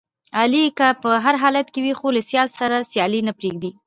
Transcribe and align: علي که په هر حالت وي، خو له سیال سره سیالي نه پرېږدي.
علي 0.39 0.63
که 0.77 0.87
په 1.01 1.09
هر 1.25 1.35
حالت 1.43 1.67
وي، 1.83 1.93
خو 1.99 2.07
له 2.15 2.21
سیال 2.29 2.47
سره 2.59 2.77
سیالي 2.91 3.19
نه 3.27 3.33
پرېږدي. 3.39 3.71